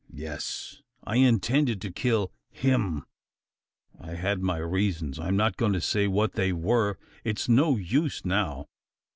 "Yes. 0.11 0.81
I 1.03 1.17
intended 1.17 1.79
to 1.81 1.91
kill 1.91 2.31
him. 2.49 3.05
I 3.99 4.15
had 4.15 4.41
my 4.41 4.57
reasons. 4.57 5.19
I'm 5.19 5.35
not 5.37 5.57
going 5.57 5.73
to 5.73 5.79
say 5.79 6.07
what 6.07 6.33
they 6.33 6.51
were. 6.51 6.95
It's 7.23 7.47
no 7.47 7.77
use 7.77 8.25
now. 8.25 8.67